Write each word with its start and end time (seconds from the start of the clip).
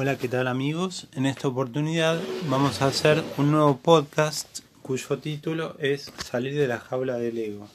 Hola, 0.00 0.16
¿qué 0.16 0.28
tal 0.28 0.46
amigos? 0.46 1.08
En 1.10 1.26
esta 1.26 1.48
oportunidad 1.48 2.20
vamos 2.48 2.82
a 2.82 2.86
hacer 2.86 3.20
un 3.36 3.50
nuevo 3.50 3.78
podcast 3.78 4.60
cuyo 4.80 5.18
título 5.18 5.74
es 5.80 6.12
Salir 6.24 6.54
de 6.54 6.68
la 6.68 6.78
jaula 6.78 7.16
del 7.16 7.36
ego. 7.36 7.66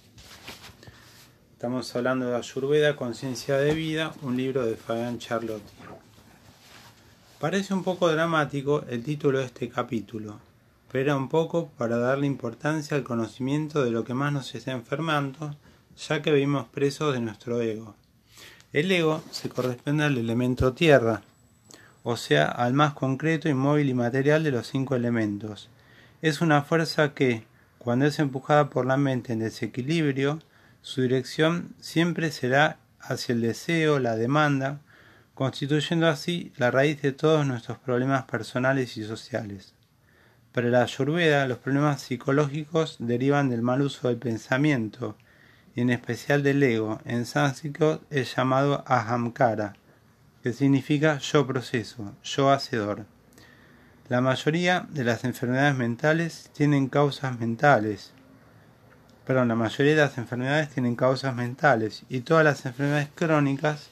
Estamos 1.51 1.93
hablando 1.93 2.27
de 2.27 2.37
Ayurveda, 2.37 2.95
Conciencia 2.95 3.57
de 3.57 3.73
Vida, 3.73 4.13
un 4.21 4.37
libro 4.37 4.65
de 4.65 4.77
Fabián 4.77 5.19
Charlotti. 5.19 5.73
Parece 7.41 7.73
un 7.73 7.83
poco 7.83 8.09
dramático 8.09 8.85
el 8.89 9.03
título 9.03 9.39
de 9.39 9.45
este 9.47 9.67
capítulo, 9.67 10.39
pero 10.93 11.03
era 11.03 11.17
un 11.17 11.27
poco 11.27 11.71
para 11.77 11.97
darle 11.97 12.25
importancia 12.25 12.95
al 12.95 13.03
conocimiento 13.03 13.83
de 13.83 13.91
lo 13.91 14.05
que 14.05 14.13
más 14.13 14.31
nos 14.31 14.55
está 14.55 14.71
enfermando, 14.71 15.57
ya 15.97 16.21
que 16.21 16.31
vivimos 16.31 16.69
presos 16.69 17.13
de 17.13 17.19
nuestro 17.19 17.59
ego. 17.59 17.95
El 18.71 18.89
ego 18.93 19.21
se 19.29 19.49
corresponde 19.49 20.05
al 20.05 20.17
elemento 20.17 20.71
tierra, 20.71 21.21
o 22.03 22.17
sea, 22.17 22.45
al 22.45 22.73
más 22.73 22.93
concreto, 22.93 23.49
inmóvil 23.49 23.89
y 23.89 23.93
material 23.93 24.43
de 24.43 24.51
los 24.51 24.67
cinco 24.67 24.95
elementos. 24.95 25.69
Es 26.21 26.41
una 26.41 26.61
fuerza 26.63 27.13
que, 27.13 27.45
cuando 27.77 28.05
es 28.05 28.19
empujada 28.19 28.69
por 28.69 28.85
la 28.85 28.97
mente 28.97 29.33
en 29.33 29.39
desequilibrio, 29.39 30.39
su 30.81 31.01
dirección 31.01 31.75
siempre 31.79 32.31
será 32.31 32.77
hacia 32.99 33.33
el 33.33 33.41
deseo, 33.41 33.99
la 33.99 34.15
demanda, 34.15 34.79
constituyendo 35.33 36.07
así 36.07 36.51
la 36.57 36.71
raíz 36.71 37.01
de 37.01 37.11
todos 37.11 37.45
nuestros 37.45 37.77
problemas 37.79 38.23
personales 38.23 38.97
y 38.97 39.03
sociales. 39.03 39.73
Para 40.51 40.69
la 40.69 40.83
Ayurveda, 40.83 41.47
los 41.47 41.57
problemas 41.57 42.01
psicológicos 42.01 42.97
derivan 42.99 43.49
del 43.49 43.61
mal 43.61 43.81
uso 43.81 44.09
del 44.09 44.17
pensamiento, 44.17 45.17
y 45.75 45.81
en 45.81 45.89
especial 45.89 46.43
del 46.43 46.61
ego. 46.61 46.99
En 47.05 47.25
sánscrito 47.25 48.01
es 48.09 48.35
llamado 48.35 48.83
ahamkara, 48.85 49.73
que 50.43 50.51
significa 50.51 51.19
yo 51.19 51.47
proceso, 51.47 52.13
yo 52.21 52.51
hacedor. 52.51 53.05
La 54.09 54.19
mayoría 54.19 54.85
de 54.89 55.05
las 55.05 55.23
enfermedades 55.23 55.75
mentales 55.75 56.49
tienen 56.53 56.89
causas 56.89 57.39
mentales. 57.39 58.11
Perdón, 59.25 59.47
la 59.47 59.55
mayoría 59.55 59.95
de 59.95 60.01
las 60.01 60.17
enfermedades 60.17 60.67
tienen 60.67 60.97
causas 60.97 61.33
mentales 61.33 62.03
y 62.09 62.19
todas 62.19 62.43
las 62.43 62.65
enfermedades 62.65 63.07
crónicas 63.15 63.89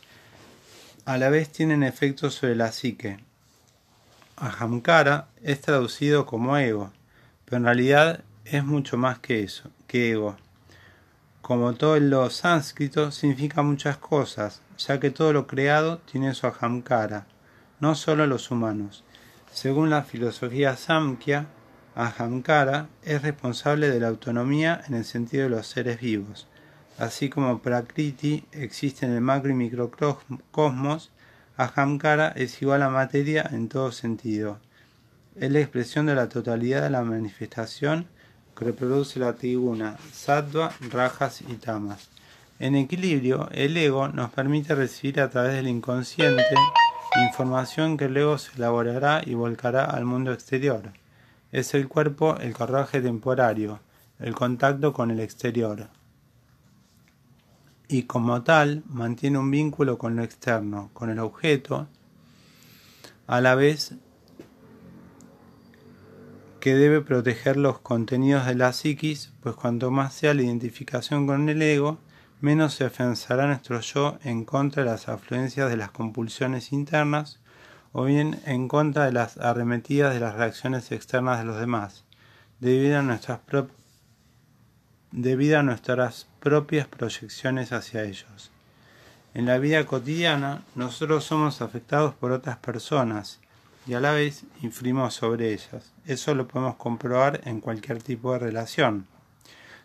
a 1.05 1.17
la 1.17 1.29
vez 1.29 1.49
tienen 1.49 1.83
efectos 1.83 2.33
sobre 2.33 2.57
la 2.57 2.73
psique. 2.73 3.19
Ahamkara 4.35 5.29
es 5.41 5.61
traducido 5.61 6.25
como 6.25 6.57
ego, 6.57 6.91
pero 7.45 7.57
en 7.57 7.63
realidad 7.63 8.25
es 8.43 8.65
mucho 8.65 8.97
más 8.97 9.19
que 9.19 9.41
eso, 9.43 9.69
que 9.87 10.11
ego. 10.11 10.35
Como 11.41 11.73
todo 11.73 11.99
lo 11.99 12.29
sánscrito, 12.29 13.11
significa 13.11 13.63
muchas 13.63 13.97
cosas, 13.97 14.61
ya 14.77 14.99
que 14.99 15.09
todo 15.09 15.33
lo 15.33 15.47
creado 15.47 15.97
tiene 15.99 16.35
su 16.35 16.45
ahamkara, 16.45 17.25
no 17.79 17.95
solo 17.95 18.27
los 18.27 18.51
humanos. 18.51 19.03
Según 19.51 19.89
la 19.89 20.03
filosofía 20.03 20.77
samkhya, 20.77 21.47
ahamkara 21.95 22.89
es 23.01 23.23
responsable 23.23 23.89
de 23.89 23.99
la 23.99 24.09
autonomía 24.09 24.81
en 24.87 24.93
el 24.93 25.03
sentido 25.03 25.43
de 25.45 25.49
los 25.49 25.65
seres 25.65 25.99
vivos. 25.99 26.47
Así 26.99 27.29
como 27.29 27.59
prakriti 27.59 28.45
existe 28.51 29.07
en 29.07 29.13
el 29.13 29.21
macro 29.21 29.49
y 29.49 29.55
microcosmos, 29.55 31.11
ahamkara 31.57 32.29
es 32.29 32.61
igual 32.61 32.83
a 32.83 32.89
materia 32.89 33.49
en 33.51 33.67
todo 33.67 33.91
sentido. 33.91 34.59
Es 35.35 35.51
la 35.51 35.59
expresión 35.59 36.05
de 36.05 36.13
la 36.13 36.29
totalidad 36.29 36.83
de 36.83 36.91
la 36.91 37.01
manifestación 37.01 38.07
reproduce 38.61 39.19
la 39.19 39.33
tribuna, 39.33 39.97
sattva, 40.13 40.71
rajas 40.91 41.41
y 41.41 41.55
tamas. 41.55 42.09
En 42.59 42.75
equilibrio, 42.75 43.49
el 43.51 43.75
ego 43.75 44.07
nos 44.07 44.29
permite 44.29 44.75
recibir 44.75 45.19
a 45.19 45.29
través 45.29 45.55
del 45.55 45.67
inconsciente 45.67 46.55
información 47.27 47.97
que 47.97 48.07
luego 48.07 48.37
se 48.37 48.55
elaborará 48.55 49.21
y 49.25 49.33
volcará 49.33 49.85
al 49.85 50.05
mundo 50.05 50.31
exterior. 50.31 50.93
Es 51.51 51.73
el 51.73 51.87
cuerpo 51.87 52.37
el 52.37 52.53
carruaje 52.53 53.01
temporario, 53.01 53.79
el 54.19 54.33
contacto 54.33 54.93
con 54.93 55.11
el 55.11 55.19
exterior. 55.19 55.89
Y 57.87 58.03
como 58.03 58.43
tal, 58.43 58.83
mantiene 58.87 59.37
un 59.37 59.51
vínculo 59.51 59.97
con 59.97 60.15
lo 60.15 60.23
externo, 60.23 60.89
con 60.93 61.09
el 61.09 61.19
objeto, 61.19 61.87
a 63.27 63.41
la 63.41 63.55
vez 63.55 63.95
que 66.61 66.75
debe 66.75 67.01
proteger 67.01 67.57
los 67.57 67.79
contenidos 67.79 68.45
de 68.45 68.55
la 68.55 68.71
psiquis, 68.71 69.33
pues 69.41 69.55
cuanto 69.55 69.91
más 69.91 70.13
sea 70.13 70.33
la 70.35 70.43
identificación 70.43 71.27
con 71.27 71.49
el 71.49 71.61
ego, 71.61 71.97
menos 72.39 72.75
se 72.75 72.85
afianzará 72.85 73.47
nuestro 73.47 73.81
yo 73.81 74.19
en 74.23 74.45
contra 74.45 74.83
de 74.83 74.89
las 74.91 75.09
afluencias 75.09 75.69
de 75.69 75.75
las 75.75 75.91
compulsiones 75.91 76.71
internas 76.71 77.39
o 77.91 78.05
bien 78.05 78.39
en 78.45 78.67
contra 78.67 79.05
de 79.05 79.11
las 79.11 79.37
arremetidas 79.37 80.13
de 80.13 80.19
las 80.19 80.35
reacciones 80.35 80.91
externas 80.91 81.39
de 81.39 81.45
los 81.45 81.59
demás, 81.59 82.05
debido 82.59 82.99
a 82.99 83.01
nuestras, 83.01 83.39
debido 85.11 85.59
a 85.59 85.63
nuestras 85.63 86.27
propias 86.39 86.87
proyecciones 86.87 87.73
hacia 87.73 88.03
ellos. 88.03 88.51
En 89.33 89.47
la 89.47 89.57
vida 89.57 89.85
cotidiana, 89.85 90.63
nosotros 90.75 91.23
somos 91.23 91.61
afectados 91.61 92.13
por 92.13 92.31
otras 92.31 92.57
personas 92.57 93.39
y 93.87 93.93
a 93.93 93.99
la 93.99 94.11
vez 94.11 94.45
influimos 94.61 95.13
sobre 95.13 95.53
ellas. 95.53 95.93
Eso 96.05 96.35
lo 96.35 96.47
podemos 96.47 96.75
comprobar 96.75 97.41
en 97.45 97.61
cualquier 97.61 98.01
tipo 98.01 98.33
de 98.33 98.39
relación. 98.39 99.07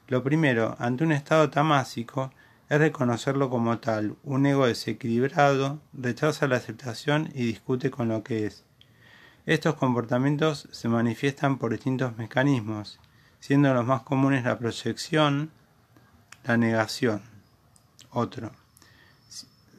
Lo 0.09 0.23
primero, 0.23 0.77
ante 0.79 1.05
un 1.05 1.13
estado 1.13 1.51
tamásico, 1.51 2.31
es 2.69 2.79
reconocerlo 2.79 3.49
como 3.49 3.79
tal. 3.79 4.17
Un 4.25 4.47
ego 4.47 4.67
desequilibrado 4.67 5.81
rechaza 5.93 6.49
la 6.49 6.57
aceptación 6.57 7.31
y 7.35 7.47
discute 7.47 7.91
con 7.91 8.09
lo 8.09 8.23
que 8.23 8.47
es. 8.47 8.65
Estos 9.47 9.75
comportamientos 9.75 10.69
se 10.73 10.89
manifiestan 10.89 11.59
por 11.59 11.71
distintos 11.71 12.17
mecanismos, 12.17 12.99
siendo 13.39 13.73
los 13.73 13.87
más 13.87 14.03
comunes 14.03 14.45
la 14.45 14.59
proyección, 14.59 15.51
la 16.45 16.57
negación. 16.57 17.23
Otro. 18.11 18.66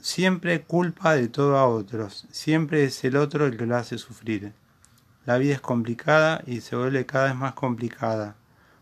Siempre 0.01 0.61
culpa 0.61 1.15
de 1.15 1.27
todo 1.27 1.57
a 1.57 1.67
otros, 1.67 2.27
siempre 2.29 2.83
es 2.83 3.03
el 3.03 3.17
otro 3.17 3.47
el 3.47 3.57
que 3.57 3.65
lo 3.65 3.75
hace 3.75 3.97
sufrir. 3.97 4.53
La 5.25 5.39
vida 5.39 5.55
es 5.55 5.61
complicada 5.61 6.43
y 6.45 6.61
se 6.61 6.75
vuelve 6.75 7.07
cada 7.07 7.25
vez 7.25 7.35
más 7.35 7.53
complicada, 7.53 8.35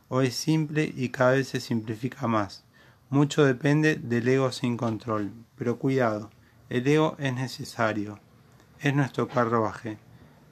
o 0.10 0.22
es 0.22 0.36
simple 0.36 0.92
y 0.96 1.10
cada 1.10 1.32
vez 1.32 1.48
se 1.48 1.62
simplifica 1.62 2.28
más. 2.28 2.66
Mucho 3.10 3.46
depende 3.46 3.96
del 3.96 4.28
ego 4.28 4.52
sin 4.52 4.76
control, 4.76 5.32
pero 5.58 5.80
cuidado, 5.80 6.32
el 6.70 6.86
ego 6.86 7.16
es 7.18 7.34
necesario, 7.34 8.20
es 8.82 8.94
nuestro 8.94 9.30
carruaje. 9.30 9.98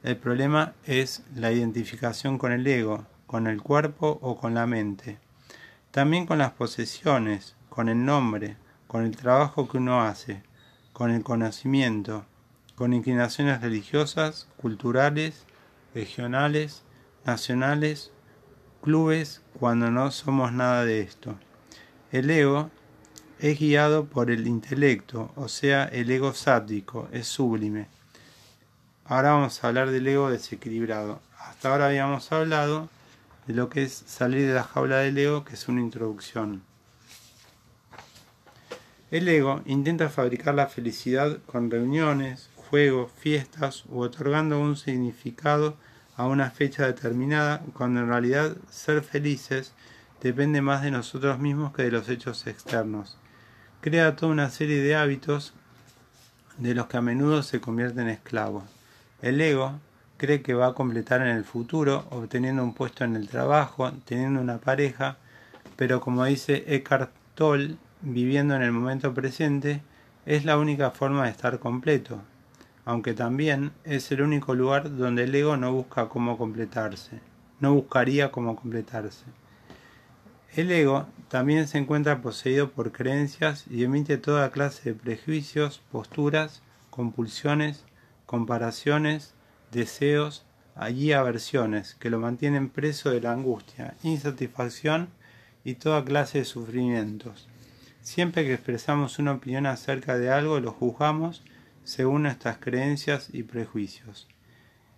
El 0.02 0.16
problema 0.16 0.72
es 0.86 1.22
la 1.36 1.52
identificación 1.52 2.38
con 2.38 2.52
el 2.52 2.66
ego, 2.66 3.06
con 3.26 3.46
el 3.46 3.60
cuerpo 3.60 4.18
o 4.22 4.38
con 4.38 4.54
la 4.54 4.66
mente. 4.66 5.18
También 5.90 6.24
con 6.24 6.38
las 6.38 6.52
posesiones, 6.52 7.54
con 7.68 7.90
el 7.90 8.04
nombre, 8.04 8.56
con 8.86 9.04
el 9.04 9.14
trabajo 9.14 9.68
que 9.68 9.76
uno 9.76 10.02
hace, 10.02 10.42
con 10.94 11.10
el 11.10 11.24
conocimiento, 11.24 12.24
con 12.76 12.94
inclinaciones 12.94 13.60
religiosas, 13.60 14.46
culturales, 14.56 15.44
regionales, 15.92 16.82
nacionales, 17.26 18.12
clubes, 18.80 19.42
cuando 19.58 19.90
no 19.90 20.10
somos 20.12 20.52
nada 20.52 20.84
de 20.84 21.00
esto. 21.00 21.34
El 22.12 22.30
ego 22.30 22.70
es 23.40 23.58
guiado 23.58 24.04
por 24.04 24.30
el 24.30 24.46
intelecto, 24.46 25.32
o 25.34 25.48
sea, 25.48 25.84
el 25.84 26.10
ego 26.12 26.32
sádico, 26.32 27.08
es 27.10 27.26
sublime. 27.26 27.88
Ahora 29.04 29.32
vamos 29.32 29.62
a 29.62 29.68
hablar 29.68 29.90
del 29.90 30.06
ego 30.06 30.30
desequilibrado. 30.30 31.20
Hasta 31.40 31.72
ahora 31.72 31.86
habíamos 31.88 32.30
hablado 32.30 32.88
de 33.48 33.54
lo 33.54 33.68
que 33.68 33.82
es 33.82 33.92
salir 33.92 34.46
de 34.46 34.54
la 34.54 34.62
jaula 34.62 34.98
del 34.98 35.18
ego, 35.18 35.44
que 35.44 35.54
es 35.54 35.66
una 35.66 35.80
introducción. 35.80 36.62
El 39.10 39.28
ego 39.28 39.62
intenta 39.66 40.08
fabricar 40.08 40.54
la 40.54 40.66
felicidad 40.66 41.38
con 41.46 41.70
reuniones, 41.70 42.50
juegos, 42.56 43.12
fiestas 43.12 43.84
u 43.88 44.00
otorgando 44.00 44.58
un 44.58 44.76
significado 44.76 45.76
a 46.16 46.26
una 46.26 46.50
fecha 46.50 46.86
determinada, 46.86 47.62
cuando 47.74 48.00
en 48.00 48.08
realidad 48.08 48.56
ser 48.70 49.02
felices 49.02 49.72
depende 50.22 50.62
más 50.62 50.82
de 50.82 50.90
nosotros 50.90 51.38
mismos 51.38 51.74
que 51.74 51.82
de 51.82 51.90
los 51.90 52.08
hechos 52.08 52.46
externos. 52.46 53.18
Crea 53.80 54.16
toda 54.16 54.32
una 54.32 54.50
serie 54.50 54.80
de 54.80 54.96
hábitos 54.96 55.52
de 56.56 56.74
los 56.74 56.86
que 56.86 56.96
a 56.96 57.02
menudo 57.02 57.42
se 57.42 57.60
convierten 57.60 58.08
en 58.08 58.14
esclavos. 58.14 58.64
El 59.20 59.40
ego 59.40 59.78
cree 60.16 60.40
que 60.42 60.54
va 60.54 60.68
a 60.68 60.74
completar 60.74 61.20
en 61.20 61.36
el 61.36 61.44
futuro, 61.44 62.06
obteniendo 62.10 62.62
un 62.62 62.74
puesto 62.74 63.04
en 63.04 63.16
el 63.16 63.28
trabajo, 63.28 63.92
teniendo 64.06 64.40
una 64.40 64.58
pareja, 64.58 65.18
pero 65.76 66.00
como 66.00 66.24
dice 66.24 66.64
Eckhart 66.66 67.10
Tolle, 67.34 67.76
viviendo 68.04 68.54
en 68.54 68.62
el 68.62 68.72
momento 68.72 69.14
presente 69.14 69.80
es 70.26 70.44
la 70.44 70.58
única 70.58 70.90
forma 70.90 71.24
de 71.24 71.30
estar 71.30 71.58
completo, 71.58 72.20
aunque 72.84 73.14
también 73.14 73.72
es 73.84 74.12
el 74.12 74.20
único 74.20 74.54
lugar 74.54 74.94
donde 74.96 75.24
el 75.24 75.34
ego 75.34 75.56
no 75.56 75.72
busca 75.72 76.08
cómo 76.08 76.36
completarse, 76.36 77.20
no 77.60 77.72
buscaría 77.74 78.30
cómo 78.30 78.56
completarse. 78.56 79.24
El 80.54 80.70
ego 80.70 81.06
también 81.28 81.66
se 81.66 81.78
encuentra 81.78 82.20
poseído 82.20 82.70
por 82.70 82.92
creencias 82.92 83.64
y 83.68 83.84
emite 83.84 84.18
toda 84.18 84.50
clase 84.50 84.92
de 84.92 84.94
prejuicios, 84.94 85.82
posturas, 85.90 86.62
compulsiones, 86.90 87.84
comparaciones, 88.26 89.34
deseos 89.72 90.44
y 90.94 91.12
aversiones 91.12 91.94
que 91.94 92.10
lo 92.10 92.20
mantienen 92.20 92.68
preso 92.68 93.10
de 93.10 93.20
la 93.20 93.32
angustia, 93.32 93.94
insatisfacción 94.02 95.08
y 95.64 95.74
toda 95.74 96.04
clase 96.04 96.38
de 96.38 96.44
sufrimientos. 96.44 97.48
Siempre 98.04 98.44
que 98.44 98.52
expresamos 98.52 99.18
una 99.18 99.32
opinión 99.32 99.64
acerca 99.64 100.18
de 100.18 100.30
algo, 100.30 100.60
lo 100.60 100.72
juzgamos 100.72 101.42
según 101.84 102.24
nuestras 102.24 102.58
creencias 102.58 103.30
y 103.32 103.44
prejuicios. 103.44 104.28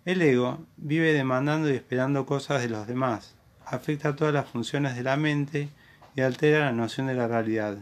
El 0.03 0.21
ego 0.21 0.65
vive 0.75 1.13
demandando 1.13 1.69
y 1.69 1.75
esperando 1.75 2.25
cosas 2.25 2.61
de 2.61 2.67
los 2.67 2.85
demás, 2.85 3.33
afecta 3.65 4.17
todas 4.17 4.33
las 4.33 4.49
funciones 4.49 4.97
de 4.97 5.03
la 5.03 5.15
mente 5.15 5.69
y 6.17 6.21
altera 6.21 6.65
la 6.65 6.73
noción 6.73 7.07
de 7.07 7.15
la 7.15 7.29
realidad, 7.29 7.77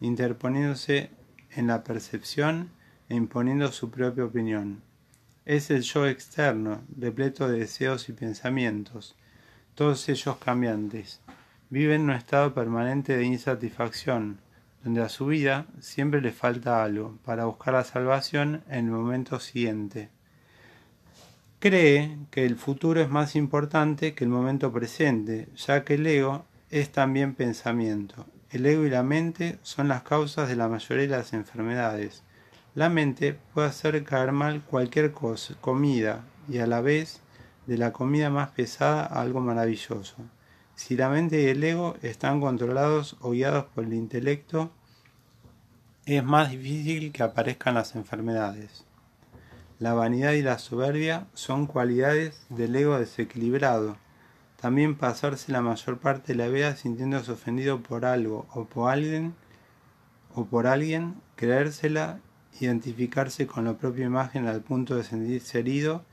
interponiéndose 0.00 1.10
en 1.50 1.66
la 1.66 1.84
percepción 1.84 2.70
e 3.10 3.16
imponiendo 3.16 3.70
su 3.70 3.90
propia 3.90 4.24
opinión. 4.24 4.80
Es 5.44 5.70
el 5.70 5.82
yo 5.82 6.06
externo, 6.06 6.80
repleto 6.98 7.48
de 7.48 7.58
deseos 7.58 8.08
y 8.08 8.14
pensamientos, 8.14 9.14
todos 9.74 10.08
ellos 10.08 10.38
cambiantes. 10.38 11.20
Vive 11.68 11.96
en 11.96 12.02
un 12.02 12.12
estado 12.12 12.54
permanente 12.54 13.14
de 13.14 13.24
insatisfacción, 13.24 14.38
donde 14.84 15.02
a 15.02 15.08
su 15.08 15.26
vida 15.26 15.66
siempre 15.80 16.20
le 16.20 16.30
falta 16.30 16.84
algo 16.84 17.18
para 17.24 17.46
buscar 17.46 17.74
la 17.74 17.84
salvación 17.84 18.62
en 18.68 18.84
el 18.86 18.90
momento 18.92 19.40
siguiente. 19.40 20.10
Cree 21.58 22.18
que 22.30 22.44
el 22.44 22.56
futuro 22.56 23.00
es 23.00 23.08
más 23.08 23.34
importante 23.34 24.14
que 24.14 24.24
el 24.24 24.30
momento 24.30 24.70
presente, 24.70 25.48
ya 25.56 25.82
que 25.82 25.94
el 25.94 26.06
ego 26.06 26.44
es 26.70 26.92
también 26.92 27.34
pensamiento. 27.34 28.26
El 28.50 28.66
ego 28.66 28.84
y 28.84 28.90
la 28.90 29.02
mente 29.02 29.58
son 29.62 29.88
las 29.88 30.02
causas 30.02 30.48
de 30.48 30.56
la 30.56 30.68
mayoría 30.68 31.04
de 31.04 31.16
las 31.16 31.32
enfermedades. 31.32 32.22
La 32.74 32.90
mente 32.90 33.38
puede 33.54 33.68
hacer 33.68 34.04
caer 34.04 34.32
mal 34.32 34.62
cualquier 34.62 35.12
cosa, 35.12 35.54
comida, 35.60 36.24
y 36.46 36.58
a 36.58 36.66
la 36.66 36.82
vez 36.82 37.20
de 37.66 37.78
la 37.78 37.92
comida 37.92 38.28
más 38.28 38.50
pesada 38.50 39.06
a 39.06 39.22
algo 39.22 39.40
maravilloso. 39.40 40.16
Si 40.74 40.96
la 40.96 41.08
mente 41.08 41.40
y 41.42 41.46
el 41.46 41.62
ego 41.62 41.96
están 42.02 42.40
controlados 42.40 43.16
o 43.20 43.30
guiados 43.30 43.66
por 43.66 43.84
el 43.84 43.94
intelecto, 43.94 44.72
es 46.04 46.22
más 46.22 46.50
difícil 46.50 47.12
que 47.12 47.22
aparezcan 47.22 47.74
las 47.74 47.94
enfermedades. 47.94 48.84
La 49.78 49.94
vanidad 49.94 50.32
y 50.32 50.42
la 50.42 50.58
soberbia 50.58 51.26
son 51.34 51.66
cualidades 51.66 52.44
del 52.48 52.74
ego 52.74 52.98
desequilibrado. 52.98 53.96
También 54.60 54.96
pasarse 54.96 55.52
la 55.52 55.62
mayor 55.62 55.98
parte 55.98 56.32
de 56.32 56.38
la 56.38 56.48
vida 56.48 56.74
sintiéndose 56.76 57.32
ofendido 57.32 57.82
por 57.82 58.04
algo 58.04 58.46
o 58.52 58.64
por 58.64 58.90
alguien 58.90 59.34
o 60.34 60.44
por 60.44 60.66
alguien, 60.66 61.14
creérsela, 61.36 62.18
identificarse 62.60 63.46
con 63.46 63.64
la 63.64 63.74
propia 63.74 64.06
imagen 64.06 64.46
al 64.46 64.60
punto 64.60 64.96
de 64.96 65.04
sentirse 65.04 65.60
herido 65.60 66.04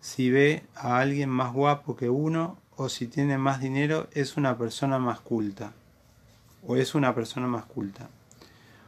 si 0.00 0.30
ve 0.30 0.64
a 0.74 0.98
alguien 0.98 1.30
más 1.30 1.52
guapo 1.52 1.96
que 1.96 2.10
uno 2.10 2.58
o 2.76 2.88
si 2.88 3.06
tiene 3.06 3.38
más 3.38 3.60
dinero 3.60 4.08
es 4.12 4.36
una 4.36 4.58
persona 4.58 4.98
más 4.98 5.20
culta 5.20 5.72
o 6.66 6.76
es 6.76 6.94
una 6.94 7.14
persona 7.14 7.46
más 7.46 7.64
culta. 7.64 8.08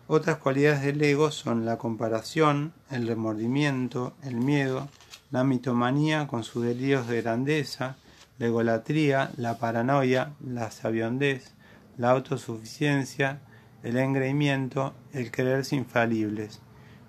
Otras 0.08 0.38
cualidades 0.38 0.82
del 0.82 1.02
ego 1.02 1.30
son 1.30 1.64
la 1.64 1.78
comparación, 1.78 2.72
el 2.90 3.08
remordimiento, 3.08 4.14
el 4.22 4.36
miedo, 4.36 4.88
la 5.30 5.44
mitomanía 5.44 6.28
con 6.28 6.44
sus 6.44 6.64
delirios 6.64 7.08
de 7.08 7.22
grandeza, 7.22 7.96
la 8.38 8.46
egolatría, 8.46 9.32
la 9.36 9.58
paranoia, 9.58 10.32
la 10.44 10.70
sabiondez, 10.70 11.52
la 11.96 12.10
autosuficiencia, 12.10 13.40
el 13.82 13.96
engreimiento, 13.96 14.94
el 15.12 15.30
creerse 15.30 15.76
infalibles. 15.76 16.60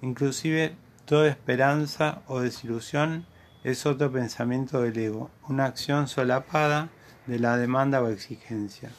Inclusive 0.02 0.76
toda 1.06 1.28
esperanza 1.28 2.22
o 2.28 2.40
desilusión 2.40 3.26
es 3.64 3.86
otro 3.86 4.12
pensamiento 4.12 4.82
del 4.82 4.98
ego, 4.98 5.32
una 5.48 5.66
acción 5.66 6.08
solapada 6.08 6.90
de 7.26 7.40
la 7.40 7.58
demanda 7.58 8.02
o 8.02 8.10
exigencia. 8.10 8.92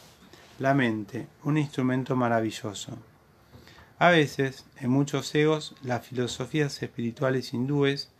La 0.59 0.75
mente, 0.75 1.29
un 1.45 1.57
instrumento 1.57 2.17
maravilloso. 2.17 2.99
A 3.99 4.11
veces, 4.11 4.65
en 4.77 4.91
muchos 4.91 5.35
egos, 5.35 5.75
las 5.83 6.07
filosofías 6.07 6.83
espirituales 6.83 7.53
hindúes, 7.53 8.11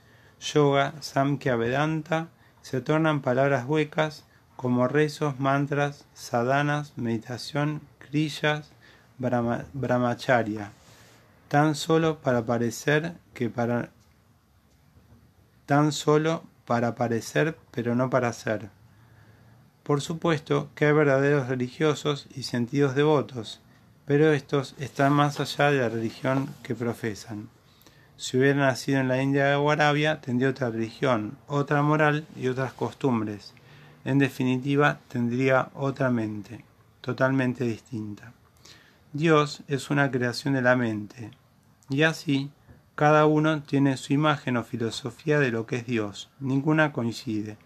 yoga, 0.41 0.95
samkhya, 1.01 1.57
vedanta, 1.57 2.29
se 2.63 2.81
tornan 2.81 3.23
palabras 3.23 3.65
huecas 3.67 4.25
como 4.57 4.89
rezos, 4.89 5.39
mantras, 5.39 6.05
sadhanas, 6.15 6.93
meditación, 6.97 7.81
kriyas, 7.99 8.71
brahmacharya, 9.19 10.73
tan 11.49 11.75
solo 11.75 12.19
para 12.19 12.45
parecer 12.45 13.15
que 13.35 13.51
para 13.51 13.91
tan 15.69 15.93
solo 15.93 16.45
para 16.65 16.95
parecer, 16.95 17.59
pero 17.73 17.95
no 17.95 18.09
para 18.09 18.33
ser. 18.33 18.71
Por 19.83 20.01
supuesto 20.01 20.71
que 20.75 20.87
hay 20.87 20.93
verdaderos 20.93 21.47
religiosos 21.47 22.27
y 22.35 22.45
sentidos 22.45 22.95
devotos, 22.95 23.61
pero 24.07 24.33
estos 24.33 24.75
están 24.79 25.13
más 25.13 25.41
allá 25.41 25.71
de 25.71 25.81
la 25.81 25.91
religión 25.91 26.49
que 26.63 26.75
profesan. 26.75 27.51
Si 28.17 28.39
hubiera 28.39 28.61
nacido 28.61 28.99
en 28.99 29.09
la 29.09 29.21
India 29.21 29.61
o 29.61 29.71
Arabia, 29.71 30.23
tendría 30.23 30.49
otra 30.49 30.71
religión, 30.71 31.37
otra 31.47 31.83
moral 31.83 32.27
y 32.35 32.49
otras 32.49 32.73
costumbres. 32.73 33.53
En 34.07 34.19
definitiva, 34.19 35.01
tendría 35.09 35.69
otra 35.75 36.09
mente, 36.09 36.65
totalmente 37.03 37.65
distinta. 37.65 38.33
Dios 39.13 39.61
es 39.69 39.91
una 39.91 40.11
creación 40.11 40.55
de 40.55 40.63
la 40.63 40.77
mente, 40.77 41.31
y 41.91 42.05
así 42.05 42.51
cada 42.99 43.27
uno 43.27 43.63
tiene 43.63 43.97
su 43.97 44.13
imagen 44.13 44.57
o 44.57 44.65
filosofía 44.65 45.39
de 45.39 45.53
lo 45.53 45.67
que 45.67 45.77
es 45.77 45.87
Dios, 45.87 46.33
ninguna 46.41 46.93
coincide. 46.93 47.57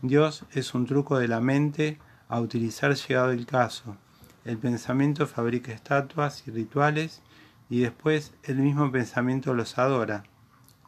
Dios 0.00 0.46
es 0.52 0.72
un 0.72 0.86
truco 0.86 1.18
de 1.18 1.28
la 1.28 1.40
mente 1.40 1.98
a 2.26 2.40
utilizar 2.40 2.94
llegado 2.94 3.30
el 3.32 3.44
caso, 3.44 3.98
el 4.46 4.56
pensamiento 4.56 5.26
fabrica 5.26 5.72
estatuas 5.72 6.48
y 6.48 6.52
rituales 6.52 7.20
y 7.68 7.80
después 7.80 8.32
el 8.44 8.56
mismo 8.56 8.90
pensamiento 8.90 9.52
los 9.52 9.76
adora. 9.76 10.24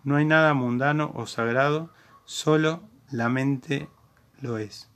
No 0.02 0.16
hay 0.16 0.24
nada 0.24 0.54
mundano 0.54 1.12
o 1.14 1.26
sagrado, 1.26 1.90
solo 2.24 2.80
la 3.10 3.28
mente 3.28 3.90
lo 4.40 4.56
es. 4.56 4.88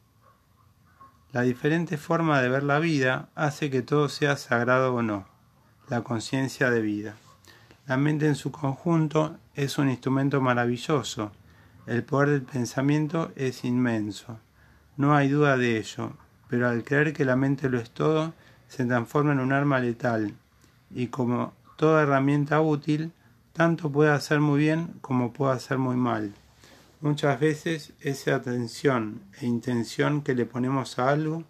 La 1.30 1.42
diferente 1.42 1.98
forma 1.98 2.40
de 2.40 2.48
ver 2.48 2.62
la 2.62 2.78
vida 2.78 3.28
hace 3.34 3.68
que 3.68 3.82
todo 3.82 4.08
sea 4.08 4.38
sagrado 4.38 4.94
o 4.94 5.02
no, 5.02 5.26
la 5.90 6.00
conciencia 6.00 6.70
de 6.70 6.80
vida. 6.80 7.16
La 7.86 7.98
mente 7.98 8.26
en 8.26 8.34
su 8.34 8.50
conjunto 8.50 9.36
es 9.54 9.76
un 9.76 9.90
instrumento 9.90 10.40
maravilloso, 10.40 11.32
el 11.86 12.02
poder 12.02 12.30
del 12.30 12.42
pensamiento 12.42 13.30
es 13.36 13.62
inmenso, 13.62 14.38
no 14.96 15.14
hay 15.14 15.28
duda 15.28 15.58
de 15.58 15.76
ello, 15.76 16.12
pero 16.48 16.66
al 16.66 16.82
creer 16.82 17.12
que 17.12 17.26
la 17.26 17.36
mente 17.36 17.68
lo 17.68 17.78
es 17.78 17.90
todo, 17.90 18.32
se 18.68 18.86
transforma 18.86 19.32
en 19.32 19.40
un 19.40 19.52
arma 19.52 19.80
letal. 19.80 20.34
Y 20.90 21.08
como 21.08 21.52
toda 21.76 22.04
herramienta 22.04 22.62
útil, 22.62 23.12
tanto 23.52 23.92
puede 23.92 24.12
hacer 24.12 24.40
muy 24.40 24.60
bien 24.60 24.94
como 25.02 25.34
puede 25.34 25.52
hacer 25.52 25.76
muy 25.76 25.96
mal. 25.96 26.32
Muchas 27.02 27.38
veces 27.38 27.92
esa 28.00 28.36
atención 28.36 29.20
e 29.40 29.46
intención 29.46 30.22
que 30.22 30.34
le 30.34 30.46
ponemos 30.46 30.98
a 30.98 31.10
algo, 31.10 31.44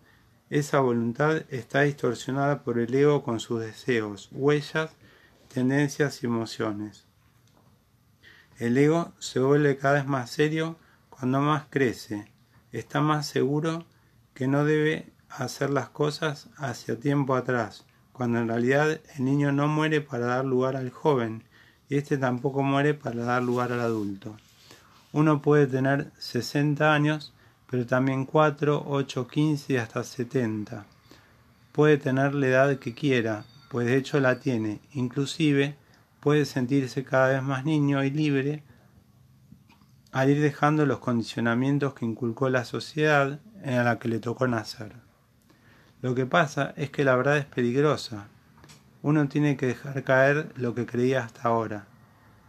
esa 0.51 0.81
voluntad 0.81 1.43
está 1.51 1.83
distorsionada 1.83 2.65
por 2.65 2.81
el 2.81 2.93
ego 2.93 3.23
con 3.23 3.39
sus 3.39 3.61
deseos, 3.61 4.31
huellas, 4.33 4.91
tendencias 5.55 6.21
y 6.21 6.27
emociones. 6.27 7.07
El 8.59 8.77
ego 8.77 9.13
se 9.21 9.39
vuelve 9.39 9.77
cada 9.77 9.95
vez 9.95 10.07
más 10.07 10.31
serio 10.31 10.77
cuando 11.11 11.41
más 11.41 11.67
crece, 11.71 12.27
está 12.73 13.01
más 13.01 13.27
seguro 13.27 13.85
que 14.35 14.49
no 14.49 14.65
debe 14.65 15.13
hacer 15.29 15.71
las 15.71 15.89
cosas 15.91 16.49
hacia 16.57 16.99
tiempo 16.99 17.37
atrás, 17.37 17.87
cuando 18.13 18.41
en 18.41 18.49
realidad 18.49 19.01
el 19.17 19.25
niño 19.25 19.53
no 19.53 19.69
muere 19.69 20.01
para 20.01 20.27
dar 20.27 20.45
lugar 20.45 20.75
al 20.75 20.91
joven 20.91 21.45
y 21.89 21.99
éste 21.99 22.19
tampoco 22.19 22.65
muere 22.65 22.95
para 22.95 23.23
dar 23.23 23.45
lugar 23.45 23.71
al 23.71 23.81
adulto. 23.81 24.37
Uno 25.13 25.41
puede 25.41 25.69
tener 25.69 26.11
60 26.19 26.93
años, 26.93 27.33
pero 27.71 27.87
también 27.87 28.27
4, 28.27 28.87
8, 28.89 29.29
15 29.29 29.73
y 29.73 29.77
hasta 29.77 30.03
70. 30.03 30.85
Puede 31.71 31.97
tener 31.97 32.35
la 32.35 32.47
edad 32.49 32.79
que 32.81 32.93
quiera, 32.93 33.45
pues 33.75 33.89
de 33.89 33.97
hecho 33.97 34.21
la 34.21 34.39
tiene. 34.39 34.79
Inclusive 34.93 35.75
puede 36.21 36.45
sentirse 36.45 37.03
cada 37.03 37.31
vez 37.31 37.43
más 37.43 37.65
niño 37.65 38.05
y 38.05 38.11
libre 38.11 38.63
al 40.13 40.31
ir 40.31 40.41
dejando 40.41 40.87
los 40.87 41.01
condicionamientos 41.01 41.93
que 41.93 42.05
inculcó 42.05 42.49
la 42.51 42.65
sociedad 42.65 43.41
en 43.65 43.85
la 43.85 43.99
que 43.99 44.07
le 44.07 44.21
tocó 44.21 44.47
nacer. 44.47 44.93
Lo 46.03 46.15
que 46.15 46.25
pasa 46.25 46.73
es 46.77 46.91
que 46.91 47.03
la 47.03 47.17
verdad 47.17 47.37
es 47.37 47.47
peligrosa. 47.47 48.29
Uno 49.03 49.27
tiene 49.27 49.57
que 49.57 49.67
dejar 49.67 50.05
caer 50.05 50.53
lo 50.55 50.77
que 50.77 50.87
creía 50.87 51.25
hasta 51.25 51.49
ahora. 51.49 51.87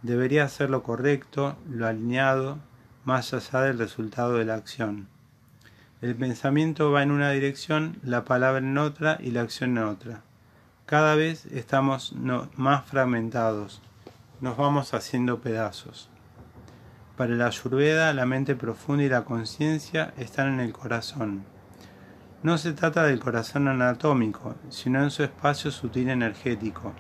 Debería 0.04 0.44
hacer 0.44 0.70
lo 0.70 0.84
correcto, 0.84 1.58
lo 1.68 1.88
alineado, 1.88 2.60
más 3.04 3.34
allá 3.34 3.62
del 3.62 3.80
resultado 3.80 4.34
de 4.34 4.46
la 4.46 4.54
acción. 4.54 5.08
El 6.04 6.16
pensamiento 6.16 6.92
va 6.92 7.02
en 7.02 7.10
una 7.10 7.32
dirección, 7.32 7.98
la 8.04 8.26
palabra 8.26 8.60
en 8.60 8.78
otra 8.78 9.18
y 9.20 9.32
la 9.32 9.42
acción 9.42 9.76
en 9.80 9.86
otra. 9.86 10.22
Cada 10.86 11.16
vez 11.16 11.48
estamos 11.48 12.14
más 12.58 12.86
fragmentados, 12.86 13.82
nos 14.40 14.56
vamos 14.56 14.94
haciendo 14.94 15.42
pedazos. 15.42 16.12
Para 17.18 17.34
la 17.34 17.48
Ayurveda, 17.48 18.14
la 18.14 18.28
mente 18.28 18.56
profunda 18.56 19.04
y 19.04 19.10
la 19.10 19.24
conciencia 19.24 20.14
están 20.20 20.54
en 20.54 20.60
el 20.60 20.74
corazón. 20.74 21.44
No 22.44 22.60
se 22.60 22.72
trata 22.74 23.02
del 23.02 23.20
corazón 23.20 23.68
anatómico, 23.68 24.54
sino 24.70 25.02
en 25.02 25.10
su 25.10 25.24
espacio 25.24 25.72
sutil 25.72 26.08
energético. 26.08 26.94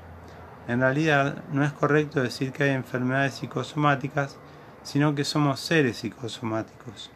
En 0.68 0.80
realidad, 0.80 1.44
no 1.51 1.63
es 1.63 1.72
correcto 1.72 2.24
decir 2.24 2.54
que 2.54 2.63
hay 2.63 2.72
enfermedades 2.72 3.36
psicosomáticas, 3.36 4.39
sino 4.82 5.13
que 5.13 5.24
somos 5.24 5.60
seres 5.60 5.98
psicosomáticos. 5.98 7.12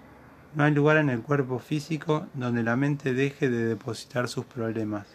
No 0.53 0.65
hay 0.65 0.71
lugar 0.75 0.97
en 0.97 1.09
el 1.09 1.23
cuerpo 1.23 1.57
físico 1.57 2.27
donde 2.35 2.61
la 2.61 2.75
mente 2.75 3.15
deje 3.15 3.49
de 3.49 3.65
depositar 3.65 4.27
sus 4.27 4.45
problemas. 4.45 5.07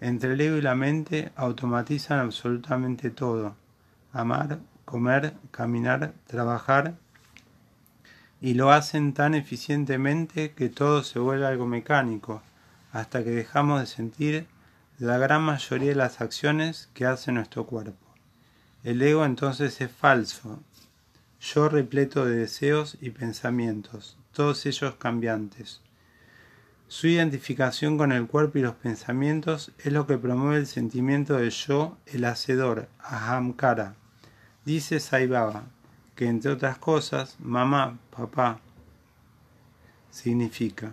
Entre 0.00 0.32
el 0.34 0.40
ego 0.40 0.56
y 0.56 0.62
la 0.62 0.74
mente 0.74 1.32
automatizan 1.36 2.18
absolutamente 2.18 3.10
todo. 3.10 3.56
Amar, 4.12 4.58
comer, 4.84 5.34
caminar, 5.50 6.12
trabajar, 6.26 6.94
y 8.40 8.54
lo 8.54 8.70
hacen 8.70 9.14
tan 9.14 9.34
eficientemente 9.34 10.52
que 10.52 10.68
todo 10.68 11.02
se 11.02 11.18
vuelve 11.18 11.46
algo 11.46 11.66
mecánico, 11.66 12.42
hasta 12.92 13.24
que 13.24 13.30
dejamos 13.30 13.80
de 13.80 13.86
sentir 13.86 14.46
la 14.98 15.18
gran 15.18 15.42
mayoría 15.42 15.90
de 15.90 15.94
las 15.94 16.20
acciones 16.20 16.88
que 16.94 17.06
hace 17.06 17.32
nuestro 17.32 17.66
cuerpo. 17.66 18.06
El 18.84 19.02
ego 19.02 19.24
entonces 19.24 19.80
es 19.80 19.90
falso, 19.90 20.60
yo 21.40 21.68
repleto 21.68 22.24
de 22.24 22.36
deseos 22.36 22.96
y 23.00 23.10
pensamientos, 23.10 24.16
todos 24.32 24.64
ellos 24.66 24.94
cambiantes. 24.96 25.80
Su 26.88 27.08
identificación 27.08 27.98
con 27.98 28.12
el 28.12 28.28
cuerpo 28.28 28.58
y 28.58 28.62
los 28.62 28.76
pensamientos 28.76 29.72
es 29.78 29.92
lo 29.92 30.06
que 30.06 30.18
promueve 30.18 30.58
el 30.58 30.66
sentimiento 30.68 31.34
de 31.34 31.50
yo, 31.50 31.98
el 32.06 32.24
hacedor, 32.24 32.88
ahamkara. 33.00 33.96
Dice 34.64 35.00
Saibaba 35.00 35.64
que 36.14 36.28
entre 36.28 36.52
otras 36.52 36.78
cosas, 36.78 37.36
mamá, 37.40 37.98
papá, 38.16 38.60
significa. 40.10 40.92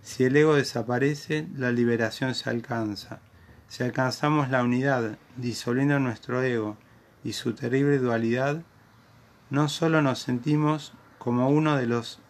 Si 0.00 0.22
el 0.22 0.36
ego 0.36 0.54
desaparece, 0.54 1.48
la 1.56 1.72
liberación 1.72 2.36
se 2.36 2.48
alcanza. 2.48 3.18
Si 3.66 3.82
alcanzamos 3.82 4.48
la 4.48 4.62
unidad, 4.62 5.18
disolviendo 5.36 5.98
nuestro 5.98 6.40
ego 6.42 6.76
y 7.24 7.32
su 7.32 7.52
terrible 7.52 7.98
dualidad, 7.98 8.62
no 9.50 9.68
solo 9.68 10.02
nos 10.02 10.20
sentimos 10.20 10.92
como 11.18 11.50
uno 11.50 11.76
de 11.76 11.86
los 11.86 12.20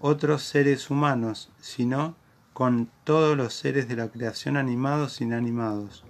otros 0.00 0.42
seres 0.42 0.90
humanos, 0.90 1.50
sino 1.60 2.14
con 2.52 2.90
todos 3.04 3.36
los 3.36 3.54
seres 3.54 3.88
de 3.88 3.96
la 3.96 4.08
creación 4.08 4.56
animados 4.56 5.20
e 5.20 5.24
inanimados. 5.24 6.04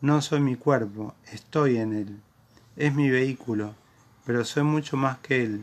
No 0.00 0.20
soy 0.20 0.40
mi 0.40 0.56
cuerpo, 0.56 1.14
estoy 1.32 1.78
en 1.78 1.92
él. 1.92 2.20
Es 2.76 2.94
mi 2.94 3.10
vehículo, 3.10 3.74
pero 4.24 4.44
soy 4.44 4.64
mucho 4.64 4.96
más 4.96 5.18
que 5.18 5.42
él, 5.42 5.62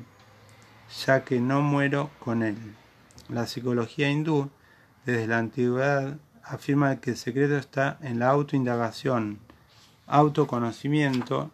ya 1.06 1.24
que 1.24 1.40
no 1.40 1.62
muero 1.62 2.10
con 2.20 2.44
él. 2.44 2.58
La 3.28 3.48
psicología 3.48 4.10
hindú, 4.10 4.50
desde 5.06 5.28
la 5.28 5.40
antigüedad, 5.40 6.18
afirma 6.44 7.00
que 7.02 7.12
el 7.12 7.18
secreto 7.18 7.58
está 7.58 7.98
en 8.02 8.20
la 8.20 8.30
autoindagación, 8.30 9.40
autoconocimiento 10.08 11.52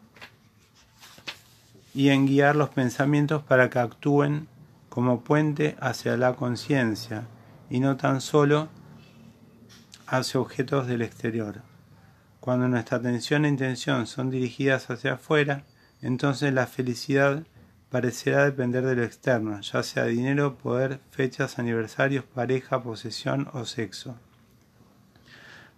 y 1.93 2.09
en 2.09 2.25
guiar 2.25 2.55
los 2.55 2.69
pensamientos 2.69 3.43
para 3.43 3.69
que 3.69 3.79
actúen 3.79 4.47
como 4.95 5.25
puente 5.25 5.75
hacia 5.81 6.15
la 6.15 6.37
conciencia 6.37 7.27
y 7.69 7.81
no 7.81 7.97
tan 7.97 8.21
solo 8.21 8.69
hacia 10.07 10.39
objetos 10.39 10.87
del 10.87 11.01
exterior. 11.01 11.63
Cuando 12.39 12.69
nuestra 12.69 12.99
atención 12.99 13.43
e 13.43 13.49
intención 13.49 14.07
son 14.07 14.29
dirigidas 14.29 14.89
hacia 14.89 15.15
afuera, 15.15 15.65
entonces 16.01 16.53
la 16.53 16.65
felicidad 16.65 17.43
parecerá 17.89 18.45
depender 18.45 18.85
de 18.85 18.95
lo 18.95 19.03
externo, 19.03 19.59
ya 19.59 19.83
sea 19.83 20.05
dinero, 20.05 20.57
poder, 20.57 21.01
fechas, 21.11 21.59
aniversarios, 21.59 22.23
pareja, 22.23 22.81
posesión 22.81 23.49
o 23.51 23.65
sexo. 23.65 24.15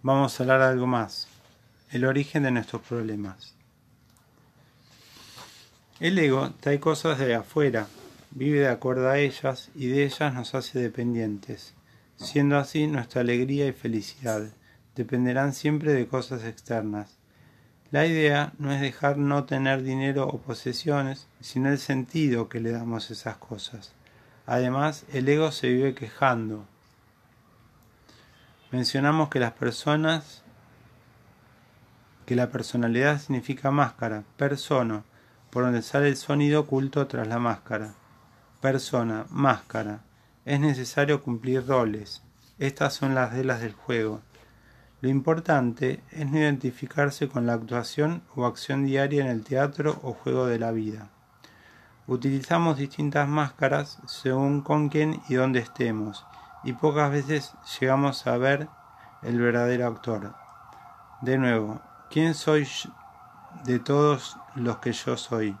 Vamos 0.00 0.38
a 0.38 0.44
hablar 0.44 0.62
algo 0.62 0.86
más, 0.86 1.26
el 1.90 2.04
origen 2.04 2.44
de 2.44 2.52
nuestros 2.52 2.82
problemas. 2.82 3.56
El 5.98 6.16
ego 6.20 6.52
trae 6.60 6.78
cosas 6.78 7.18
de 7.18 7.34
afuera, 7.34 7.88
vive 8.30 8.60
de 8.60 8.68
acuerdo 8.68 9.08
a 9.08 9.18
ellas 9.18 9.70
y 9.74 9.88
de 9.88 10.04
ellas 10.04 10.34
nos 10.34 10.54
hace 10.54 10.78
dependientes. 10.78 11.74
Siendo 12.16 12.58
así, 12.58 12.86
nuestra 12.86 13.20
alegría 13.20 13.66
y 13.66 13.72
felicidad 13.72 14.42
dependerán 14.96 15.54
siempre 15.54 15.92
de 15.92 16.08
cosas 16.08 16.44
externas. 16.44 17.18
La 17.90 18.04
idea 18.04 18.52
no 18.58 18.72
es 18.72 18.80
dejar 18.80 19.16
no 19.16 19.44
tener 19.44 19.82
dinero 19.82 20.26
o 20.26 20.38
posesiones, 20.38 21.28
sino 21.40 21.70
el 21.70 21.78
sentido 21.78 22.48
que 22.48 22.60
le 22.60 22.72
damos 22.72 23.08
a 23.08 23.12
esas 23.14 23.36
cosas. 23.36 23.94
Además, 24.46 25.04
el 25.12 25.28
ego 25.28 25.52
se 25.52 25.68
vive 25.68 25.94
quejando. 25.94 26.66
Mencionamos 28.70 29.30
que 29.30 29.40
las 29.40 29.52
personas, 29.52 30.42
que 32.26 32.36
la 32.36 32.50
personalidad 32.50 33.20
significa 33.20 33.70
máscara, 33.70 34.24
persona, 34.36 35.04
por 35.50 35.64
donde 35.64 35.80
sale 35.80 36.08
el 36.08 36.16
sonido 36.16 36.60
oculto 36.60 37.06
tras 37.06 37.26
la 37.26 37.38
máscara. 37.38 37.94
Persona, 38.60 39.26
máscara. 39.30 40.00
Es 40.44 40.58
necesario 40.60 41.22
cumplir 41.22 41.66
roles. 41.66 42.22
Estas 42.58 42.94
son 42.94 43.14
las 43.14 43.32
reglas 43.32 43.60
del 43.60 43.72
juego. 43.72 44.20
Lo 45.00 45.08
importante 45.08 46.02
es 46.10 46.28
no 46.28 46.38
identificarse 46.38 47.28
con 47.28 47.46
la 47.46 47.54
actuación 47.54 48.22
o 48.34 48.46
acción 48.46 48.84
diaria 48.84 49.22
en 49.22 49.30
el 49.30 49.44
teatro 49.44 50.00
o 50.02 50.12
juego 50.12 50.46
de 50.46 50.58
la 50.58 50.72
vida. 50.72 51.08
Utilizamos 52.06 52.78
distintas 52.78 53.28
máscaras 53.28 53.98
según 54.06 54.62
con 54.62 54.88
quién 54.88 55.20
y 55.28 55.34
dónde 55.34 55.60
estemos, 55.60 56.26
y 56.64 56.72
pocas 56.72 57.12
veces 57.12 57.52
llegamos 57.78 58.26
a 58.26 58.36
ver 58.38 58.68
el 59.22 59.38
verdadero 59.38 59.86
actor. 59.86 60.34
De 61.20 61.38
nuevo, 61.38 61.80
¿quién 62.10 62.34
soy 62.34 62.66
de 63.64 63.78
todos 63.78 64.36
los 64.54 64.78
que 64.78 64.92
yo 64.92 65.16
soy. 65.16 65.56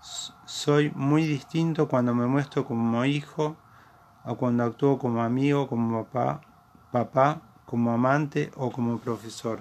Soy 0.00 0.90
muy 0.94 1.24
distinto 1.24 1.86
cuando 1.86 2.14
me 2.14 2.26
muestro 2.26 2.64
como 2.64 3.04
hijo 3.04 3.56
o 4.24 4.36
cuando 4.36 4.64
actúo 4.64 4.98
como 4.98 5.22
amigo, 5.22 5.68
como 5.68 6.04
papá, 6.04 6.40
papá, 6.90 7.42
como 7.66 7.92
amante 7.92 8.50
o 8.56 8.72
como 8.72 8.98
profesor. 8.98 9.60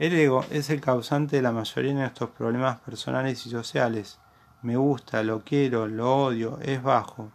El 0.00 0.12
ego 0.14 0.44
es 0.50 0.70
el 0.70 0.80
causante 0.80 1.36
de 1.36 1.42
la 1.42 1.52
mayoría 1.52 1.92
de 1.92 2.00
nuestros 2.00 2.30
problemas 2.30 2.80
personales 2.80 3.46
y 3.46 3.50
sociales. 3.50 4.18
Me 4.62 4.76
gusta, 4.76 5.22
lo 5.22 5.44
quiero, 5.44 5.86
lo 5.86 6.24
odio, 6.24 6.58
es 6.60 6.82
bajo. 6.82 7.30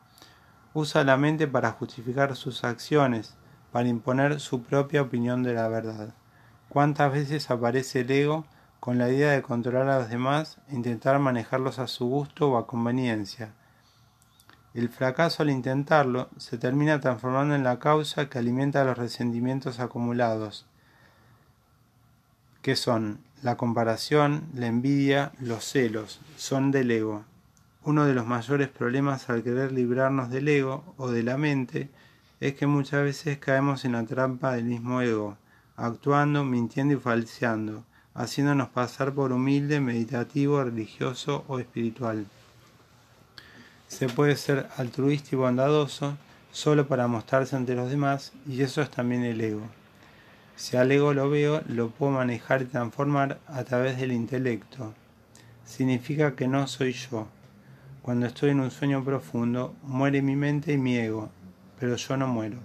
Usa 0.74 1.06
la 1.06 1.16
mente 1.16 1.48
para 1.48 1.72
justificar 1.72 2.36
sus 2.36 2.66
acciones, 2.66 3.38
para 3.72 3.88
imponer 3.88 4.42
su 4.42 4.62
propia 4.64 5.04
opinión 5.04 5.42
de 5.42 5.54
la 5.54 5.70
verdad. 5.70 6.14
¿Cuántas 6.68 7.14
veces 7.14 7.50
aparece 7.50 8.02
el 8.02 8.12
ego 8.12 8.46
con 8.80 8.98
la 8.98 9.10
idea 9.10 9.32
de 9.32 9.42
controlar 9.42 9.90
a 9.90 10.00
los 10.00 10.10
demás 10.10 10.58
e 10.70 10.76
intentar 10.76 11.20
manejarlos 11.20 11.80
a 11.80 11.88
su 11.88 12.08
gusto 12.08 12.52
o 12.52 12.58
a 12.58 12.68
conveniencia. 12.68 13.54
El 14.74 14.90
fracaso 14.90 15.44
al 15.44 15.50
intentarlo 15.50 16.30
se 16.38 16.58
termina 16.58 17.00
transformando 17.00 17.56
en 17.56 17.64
la 17.64 17.80
causa 17.80 18.30
que 18.30 18.38
alimenta 18.38 18.84
los 18.84 18.98
resentimientos 18.98 19.80
acumulados, 19.80 20.66
que 22.62 22.76
son 22.76 23.20
la 23.42 23.58
comparación, 23.58 24.44
la 24.54 24.68
envidia, 24.68 25.32
los 25.40 25.64
celos, 25.64 26.22
son 26.38 26.72
del 26.72 26.92
ego. 26.92 27.24
Uno 27.84 28.06
de 28.06 28.14
los 28.14 28.28
mayores 28.28 28.68
problemas 28.68 29.30
al 29.30 29.44
querer 29.44 29.72
librarnos 29.72 30.30
del 30.30 30.48
ego 30.48 30.94
o 30.98 31.10
de 31.10 31.24
la 31.24 31.38
mente 31.38 31.90
es 32.40 32.54
que 32.56 32.68
muchas 32.68 33.04
veces 33.04 33.40
caemos 33.40 33.86
en 33.86 33.94
la 33.94 34.06
trampa 34.06 34.54
del 34.54 34.66
mismo 34.66 35.02
ego, 35.02 35.38
actuando, 35.76 36.44
mintiendo 36.44 36.94
y 36.94 36.98
falseando, 36.98 37.86
haciéndonos 38.20 38.68
pasar 38.68 39.14
por 39.14 39.32
humilde, 39.32 39.80
meditativo, 39.80 40.62
religioso 40.62 41.46
o 41.48 41.58
espiritual. 41.58 42.26
Se 43.88 44.10
puede 44.10 44.36
ser 44.36 44.68
altruista 44.76 45.30
y 45.32 45.38
bondadoso 45.38 46.18
solo 46.52 46.86
para 46.86 47.08
mostrarse 47.08 47.56
ante 47.56 47.76
los 47.76 47.90
demás 47.90 48.34
y 48.46 48.62
eso 48.62 48.82
es 48.82 48.92
también 48.92 49.24
el 49.24 49.40
ego. 49.40 49.62
Si 50.58 50.76
al 50.76 50.92
ego 50.92 51.14
lo 51.14 51.30
veo, 51.30 51.62
lo 51.70 51.92
puedo 51.92 52.12
manejar 52.12 52.62
y 52.62 52.66
transformar 52.66 53.40
a 53.48 53.64
través 53.64 53.98
del 53.98 54.12
intelecto. 54.12 54.94
Significa 55.66 56.36
que 56.36 56.50
no 56.50 56.68
soy 56.68 56.92
yo. 56.92 57.26
Cuando 58.02 58.26
estoy 58.26 58.50
en 58.50 58.60
un 58.60 58.70
sueño 58.70 59.02
profundo, 59.02 59.74
muere 59.82 60.22
mi 60.22 60.36
mente 60.36 60.74
y 60.74 60.78
mi 60.78 60.98
ego, 60.98 61.30
pero 61.80 61.96
yo 61.96 62.18
no 62.18 62.28
muero. 62.28 62.58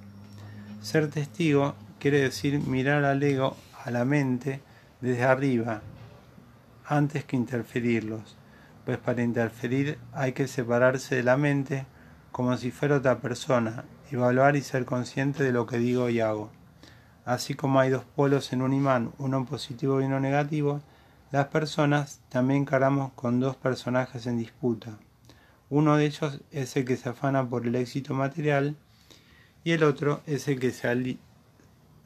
Ser 0.83 1.09
testigo 1.11 1.77
quiere 2.01 2.23
decir 2.23 2.59
mirar 2.59 3.05
al 3.05 3.23
ego, 3.23 3.57
a 3.85 3.93
la 3.93 4.05
mente, 4.05 4.61
desde 5.05 5.25
arriba 5.25 5.83
antes 6.87 7.27
que 7.27 7.37
interferirlos, 7.37 8.39
pues 8.87 8.97
para 8.97 9.23
interferir 9.23 9.99
hay 10.15 10.33
que 10.33 10.49
separarse 10.49 11.17
de 11.17 11.23
la 11.23 11.37
mente 11.37 11.85
como 12.33 12.57
si 12.57 12.71
fuera 12.71 12.97
otra 12.97 13.19
persona, 13.19 13.85
evaluar 14.11 14.57
y 14.57 14.63
ser 14.63 14.87
consciente 14.87 15.45
de 15.45 15.53
lo 15.53 15.67
que 15.67 15.77
digo 15.77 16.09
y 16.09 16.21
hago. 16.21 16.51
Así 17.27 17.53
como 17.53 17.81
hay 17.81 17.91
dos 17.91 18.05
polos 18.17 18.55
en 18.55 18.63
un 18.63 18.73
imán, 18.73 19.13
uno 19.19 19.45
positivo 19.45 20.01
y 20.01 20.05
uno 20.05 20.21
negativo, 20.21 20.81
las 21.31 21.49
personas 21.49 22.23
también 22.31 22.65
cargamos 22.65 23.13
con 23.13 23.41
dos 23.41 23.57
personajes 23.57 24.27
en 24.27 24.39
disputa. 24.39 24.99
Uno 25.69 25.97
de 25.99 26.07
ellos 26.07 26.41
es 26.51 26.77
el 26.77 26.87
que 26.87 26.97
se 26.97 27.11
afana 27.11 27.47
por 27.47 27.67
el 27.67 27.75
éxito 27.75 28.15
material 28.15 28.75
y 29.65 29.73
el 29.73 29.85
otro 29.85 30.23
es 30.27 30.49
el 30.49 30.59
que 30.59 30.71
se, 30.71 31.19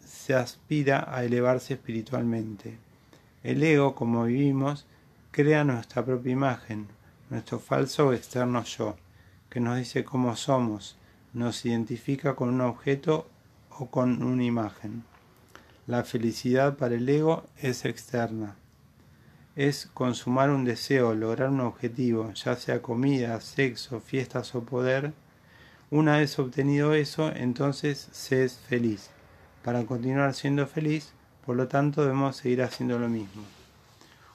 se 0.05 0.35
aspira 0.35 1.07
a 1.09 1.23
elevarse 1.23 1.75
espiritualmente. 1.75 2.88
El 3.49 3.63
ego, 3.63 3.95
como 3.95 4.25
vivimos, 4.25 4.85
crea 5.31 5.65
nuestra 5.65 6.05
propia 6.05 6.33
imagen, 6.33 6.87
nuestro 7.31 7.59
falso 7.59 8.13
externo 8.13 8.63
yo, 8.65 8.95
que 9.49 9.59
nos 9.59 9.79
dice 9.79 10.05
cómo 10.05 10.37
somos, 10.37 10.99
nos 11.33 11.65
identifica 11.65 12.37
con 12.37 12.51
un 12.51 12.61
objeto 12.61 13.27
o 13.71 13.87
con 13.87 14.23
una 14.23 14.45
imagen. 14.45 15.03
La 15.87 16.05
felicidad 16.05 16.77
para 16.77 16.97
el 16.97 17.09
ego 17.09 17.47
es 17.57 17.87
externa. 17.87 18.57
Es 19.57 19.87
consumar 19.95 20.51
un 20.51 20.67
deseo, 20.67 21.15
lograr 21.15 21.49
un 21.49 21.61
objetivo, 21.61 22.31
ya 22.35 22.55
sea 22.55 22.83
comida, 22.83 23.41
sexo, 23.41 24.01
fiestas 24.01 24.55
o 24.55 24.63
poder. 24.63 25.15
Una 25.91 26.19
vez 26.19 26.39
obtenido 26.39 26.93
eso, 26.93 27.33
entonces 27.35 28.11
se 28.13 28.45
es 28.45 28.59
feliz. 28.59 29.09
Para 29.65 29.87
continuar 29.87 30.35
siendo 30.35 30.67
feliz, 30.67 31.15
por 31.49 31.57
lo 31.57 31.67
tanto, 31.67 32.03
debemos 32.03 32.37
seguir 32.37 32.63
haciendo 32.63 32.99
lo 32.99 33.09
mismo. 33.09 33.43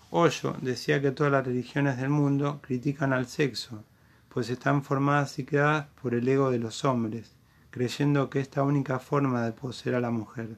Hoyo 0.09 0.55
decía 0.61 0.99
que 0.99 1.11
todas 1.11 1.31
las 1.31 1.45
religiones 1.45 1.97
del 1.97 2.09
mundo 2.09 2.59
critican 2.63 3.13
al 3.13 3.27
sexo, 3.27 3.83
pues 4.29 4.49
están 4.49 4.81
formadas 4.81 5.37
y 5.37 5.45
creadas 5.45 5.85
por 6.01 6.15
el 6.15 6.27
ego 6.27 6.49
de 6.49 6.57
los 6.57 6.83
hombres, 6.85 7.35
creyendo 7.69 8.31
que 8.31 8.39
esta 8.39 8.63
única 8.63 8.97
forma 8.97 9.45
de 9.45 9.51
poseer 9.51 9.93
a 9.93 9.99
la 9.99 10.09
mujer. 10.09 10.57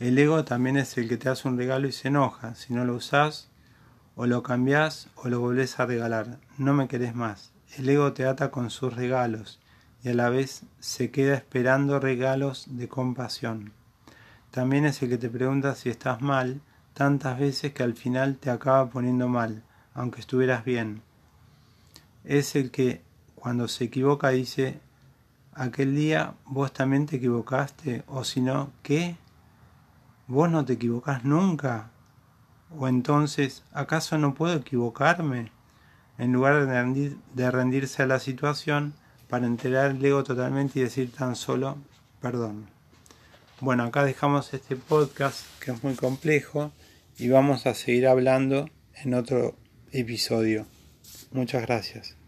El 0.00 0.18
ego 0.18 0.44
también 0.44 0.76
es 0.76 0.98
el 0.98 1.08
que 1.08 1.18
te 1.18 1.28
hace 1.28 1.46
un 1.46 1.56
regalo 1.56 1.86
y 1.86 1.92
se 1.92 2.08
enoja. 2.08 2.56
Si 2.56 2.74
no 2.74 2.84
lo 2.84 2.96
usás, 2.96 3.48
o 4.16 4.26
lo 4.26 4.42
cambiás 4.42 5.06
o 5.14 5.28
lo 5.28 5.38
volvés 5.38 5.78
a 5.78 5.86
regalar. 5.86 6.40
No 6.58 6.74
me 6.74 6.88
querés 6.88 7.14
más. 7.14 7.52
El 7.76 7.88
ego 7.88 8.12
te 8.12 8.26
ata 8.26 8.50
con 8.50 8.70
sus 8.70 8.96
regalos 8.96 9.59
y 10.02 10.08
a 10.08 10.14
la 10.14 10.30
vez 10.30 10.62
se 10.78 11.10
queda 11.10 11.34
esperando 11.34 12.00
regalos 12.00 12.66
de 12.70 12.88
compasión. 12.88 13.72
También 14.50 14.84
es 14.84 15.02
el 15.02 15.10
que 15.10 15.18
te 15.18 15.28
pregunta 15.28 15.74
si 15.74 15.90
estás 15.90 16.20
mal 16.22 16.60
tantas 16.94 17.38
veces 17.38 17.72
que 17.72 17.82
al 17.82 17.94
final 17.94 18.36
te 18.36 18.50
acaba 18.50 18.90
poniendo 18.90 19.28
mal, 19.28 19.62
aunque 19.94 20.20
estuvieras 20.20 20.64
bien. 20.64 21.02
Es 22.24 22.56
el 22.56 22.70
que 22.70 23.02
cuando 23.34 23.68
se 23.68 23.84
equivoca 23.84 24.30
dice, 24.30 24.80
aquel 25.54 25.94
día 25.94 26.34
vos 26.44 26.72
también 26.72 27.06
te 27.06 27.16
equivocaste, 27.16 28.02
o 28.06 28.24
si 28.24 28.40
no, 28.40 28.70
¿qué? 28.82 29.16
¿Vos 30.26 30.50
no 30.50 30.64
te 30.64 30.74
equivocás 30.74 31.24
nunca? 31.24 31.90
¿O 32.76 32.86
entonces, 32.88 33.64
acaso 33.72 34.18
no 34.18 34.34
puedo 34.34 34.56
equivocarme? 34.56 35.50
En 36.18 36.32
lugar 36.32 36.66
de, 36.66 37.16
de 37.34 37.50
rendirse 37.50 38.02
a 38.02 38.06
la 38.06 38.18
situación 38.18 38.94
para 39.30 39.46
enterar 39.46 39.92
el 39.92 40.04
ego 40.04 40.24
totalmente 40.24 40.80
y 40.80 40.82
decir 40.82 41.12
tan 41.12 41.36
solo 41.36 41.78
perdón. 42.20 42.66
Bueno, 43.60 43.84
acá 43.84 44.04
dejamos 44.04 44.52
este 44.54 44.76
podcast 44.76 45.44
que 45.60 45.70
es 45.70 45.82
muy 45.82 45.94
complejo 45.94 46.72
y 47.18 47.28
vamos 47.28 47.66
a 47.66 47.74
seguir 47.74 48.06
hablando 48.06 48.68
en 49.02 49.14
otro 49.14 49.54
episodio. 49.92 50.66
Muchas 51.32 51.62
gracias. 51.62 52.19